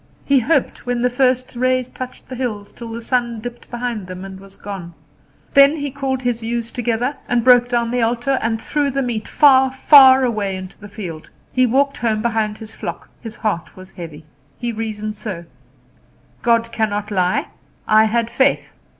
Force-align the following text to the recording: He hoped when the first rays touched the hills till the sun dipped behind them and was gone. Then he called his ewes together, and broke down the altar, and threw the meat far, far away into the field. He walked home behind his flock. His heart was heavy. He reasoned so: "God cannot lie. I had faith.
He 0.25 0.39
hoped 0.39 0.87
when 0.87 1.03
the 1.03 1.11
first 1.11 1.55
rays 1.55 1.87
touched 1.87 2.27
the 2.27 2.33
hills 2.33 2.71
till 2.71 2.89
the 2.89 3.03
sun 3.03 3.39
dipped 3.39 3.69
behind 3.69 4.07
them 4.07 4.25
and 4.25 4.39
was 4.39 4.57
gone. 4.57 4.95
Then 5.53 5.75
he 5.75 5.91
called 5.91 6.23
his 6.23 6.41
ewes 6.41 6.71
together, 6.71 7.17
and 7.29 7.43
broke 7.43 7.69
down 7.69 7.91
the 7.91 8.01
altar, 8.01 8.39
and 8.41 8.59
threw 8.59 8.89
the 8.89 9.03
meat 9.03 9.27
far, 9.27 9.71
far 9.71 10.23
away 10.23 10.55
into 10.55 10.79
the 10.79 10.89
field. 10.89 11.29
He 11.53 11.67
walked 11.67 11.97
home 11.99 12.23
behind 12.23 12.57
his 12.57 12.73
flock. 12.73 13.09
His 13.21 13.35
heart 13.35 13.75
was 13.77 13.91
heavy. 13.91 14.25
He 14.57 14.71
reasoned 14.71 15.17
so: 15.17 15.45
"God 16.41 16.71
cannot 16.71 17.11
lie. 17.11 17.49
I 17.87 18.05
had 18.05 18.31
faith. 18.31 18.71